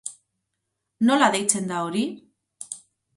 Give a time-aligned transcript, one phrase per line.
[1.09, 2.07] Nola deitzen da hori?